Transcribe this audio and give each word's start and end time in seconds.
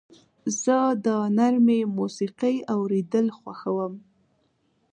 زه 0.61 0.77
د 1.05 1.07
نرمې 1.37 1.79
موسیقۍ 1.97 2.55
اورېدل 2.75 3.27
خوښوم. 3.37 3.93